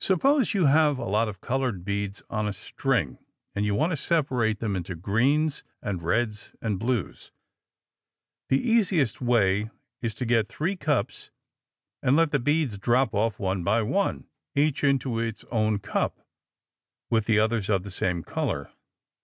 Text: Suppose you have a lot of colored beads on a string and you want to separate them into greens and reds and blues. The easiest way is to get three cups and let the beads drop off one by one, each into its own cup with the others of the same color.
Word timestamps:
Suppose 0.00 0.54
you 0.54 0.66
have 0.66 0.98
a 0.98 1.04
lot 1.04 1.26
of 1.26 1.40
colored 1.40 1.84
beads 1.84 2.22
on 2.30 2.46
a 2.46 2.52
string 2.52 3.18
and 3.56 3.66
you 3.66 3.74
want 3.74 3.90
to 3.90 3.96
separate 3.96 4.60
them 4.60 4.76
into 4.76 4.94
greens 4.94 5.64
and 5.82 6.00
reds 6.00 6.54
and 6.62 6.78
blues. 6.78 7.32
The 8.50 8.60
easiest 8.70 9.20
way 9.20 9.70
is 10.00 10.14
to 10.14 10.24
get 10.24 10.46
three 10.48 10.76
cups 10.76 11.32
and 12.04 12.14
let 12.14 12.30
the 12.30 12.38
beads 12.38 12.78
drop 12.78 13.12
off 13.16 13.40
one 13.40 13.64
by 13.64 13.82
one, 13.82 14.28
each 14.54 14.84
into 14.84 15.18
its 15.18 15.44
own 15.50 15.80
cup 15.80 16.20
with 17.10 17.24
the 17.24 17.40
others 17.40 17.68
of 17.68 17.82
the 17.82 17.90
same 17.90 18.22
color. 18.22 18.70